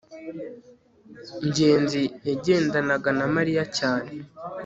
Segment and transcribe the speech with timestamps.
[1.47, 4.11] ngenzi yagendanaga na mariya cyane